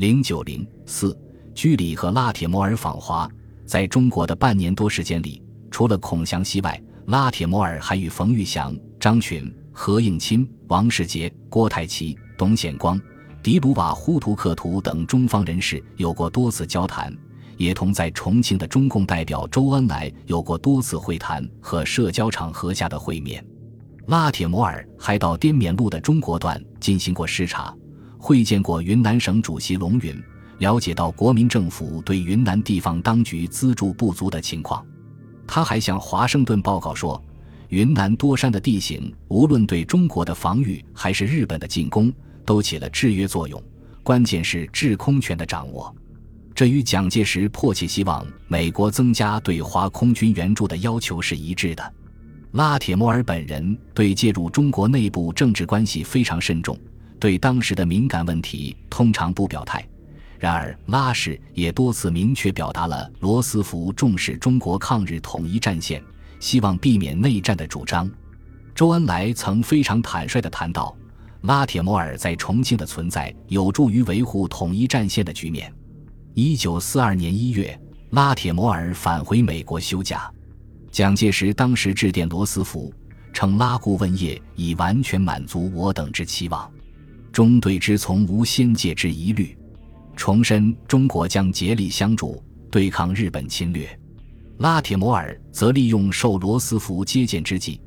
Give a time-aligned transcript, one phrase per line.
[0.00, 1.14] 零九零四，
[1.54, 3.30] 居里和拉铁摩尔访华，
[3.66, 12.98] 在中国的半年多时间里，除了孔祥熙外，拉铁摩尔还与冯玉祥、张群、何应钦、王世杰、郭泰祺、董显光、
[13.42, 17.14] 迪鲁瓦呼图克图等中方人士有过多次交谈，
[17.58, 23.44] 也同在重庆的中共代表周恩来有过多次会谈和社交场合下的会面。
[24.06, 27.76] 拉铁摩尔还到滇缅路的中国段进行过视察。
[28.20, 30.22] 会见过云南省主席龙云，
[30.58, 34.84] 了解到国民政府对云南地方当局资助不足的情况。
[35.46, 37.20] 他还向华盛顿报告说，
[37.70, 42.12] 云南多山的地形，无论对中国的防御还是日本的进攻，
[42.44, 43.60] 都起了制约作用。
[44.02, 45.92] 关键是制空权的掌握，
[46.54, 51.94] 这与蒋介石迫切希望美国增加对华空军援助的要求是一致的。
[52.52, 56.78] 拉铁摩尔本人对介入中国内部政治关系非常慎重。
[57.20, 59.86] 对当时的敏感问题通常不表态，
[60.38, 66.02] 然而拉氏也多次明确表达了罗斯福重视中国抗日统一战线，
[66.40, 68.10] 希望避免内战的主张。
[68.74, 70.96] 周恩来曾非常坦率地谈到，
[71.42, 75.70] 拉铁摩尔在重庆的存在有助于维护统一战线的局面。
[76.32, 77.78] 一九四二年一月，
[78.10, 80.32] 拉铁摩尔返回美国休假，
[80.90, 82.90] 蒋介石当时致电罗斯福，
[83.34, 86.70] 称拉顾问业已完全满足我等之期望。
[87.32, 89.56] 中对之从无先界之疑虑，
[90.16, 93.88] 重申中国将竭力相助对抗日本侵略。
[94.58, 97.80] 拉铁摩尔则利用受罗斯福接见之际，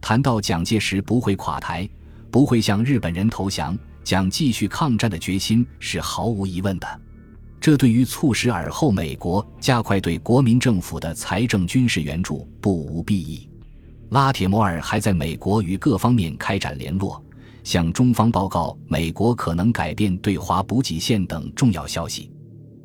[0.00, 1.88] 谈到蒋介石不会垮台，
[2.30, 7.00] 不会向日本人投降，将继续抗战的决心是毫无疑问的。
[7.60, 13.48] 这对于促使尔后美国加快对国民政府的财政军事援助不无裨益。
[14.10, 17.22] 拉铁摩尔还在美国与各方面开展联络。
[17.62, 22.30] 向中方报告美国可能改变对华补给线等重要消息。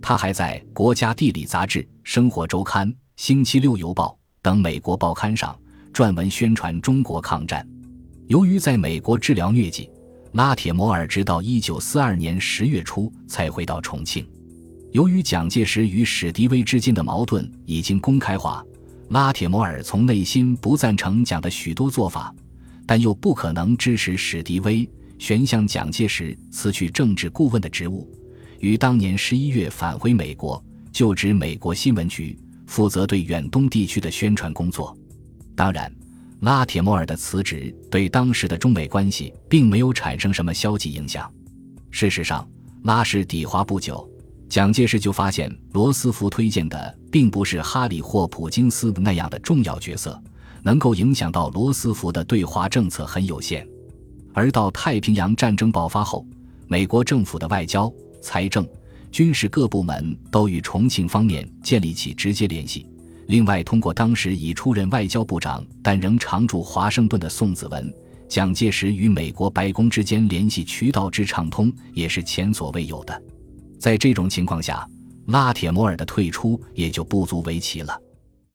[0.00, 4.08] 他还在《国家地理》杂志、《生活周刊》、《星期六邮报》
[4.42, 5.56] 等美国报刊上
[5.92, 7.66] 撰文宣传中国抗战。
[8.26, 9.88] 由于在美国治疗疟疾，
[10.32, 14.26] 拉铁摩尔直到1942年10月初才回到重庆。
[14.90, 18.64] 由于蒋介石与史迪威之间的矛盾已经公开化，
[19.10, 22.34] 拉铁摩尔从内心不赞成蒋的许多做法。
[22.86, 24.88] 但又不可能支持史迪威，
[25.18, 28.10] 旋向蒋介石辞去政治顾问的职务，
[28.60, 34.96] 于当年十一月返回美国，就职美国新闻局，负责对远东地区的宣传工作。
[35.54, 35.92] 当然，
[36.40, 41.32] 拉铁摩尔的辞职对当时的中美关系并没有产生什么消极影响。
[41.90, 42.48] 事实上，
[42.82, 44.10] 拉氏抵华不久，
[44.48, 50.20] 蒋介石就发现罗斯福推荐的并不是哈里或普金斯那样的重要角色。
[50.62, 53.66] 能够影响到罗斯福的对华政策很有限，
[54.32, 56.26] 而到太平洋战争爆发后，
[56.68, 58.66] 美国政府的外交、财政、
[59.10, 62.86] 军事各部门都与重庆方面建立起直接联系。
[63.26, 67.92] 另外，通过当时已出任外交部长但仍常驻华盛顿的宋子文，
[68.28, 73.22] 蒋介石与美国白宫之间联系渠道之畅通也是前所未有的。
[73.78, 74.86] 在这种情况下，
[75.26, 77.96] 拉铁摩尔的退出也就不足为奇了。